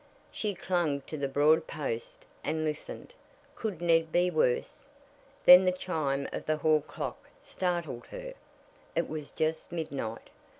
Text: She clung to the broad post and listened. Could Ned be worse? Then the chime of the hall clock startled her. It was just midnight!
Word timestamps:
She 0.31 0.55
clung 0.55 1.01
to 1.01 1.15
the 1.15 1.27
broad 1.27 1.67
post 1.67 2.25
and 2.43 2.63
listened. 2.63 3.13
Could 3.53 3.83
Ned 3.83 4.11
be 4.11 4.31
worse? 4.31 4.87
Then 5.45 5.63
the 5.63 5.71
chime 5.71 6.27
of 6.33 6.47
the 6.47 6.57
hall 6.57 6.81
clock 6.81 7.27
startled 7.39 8.07
her. 8.07 8.33
It 8.95 9.07
was 9.07 9.29
just 9.29 9.71
midnight! 9.71 10.31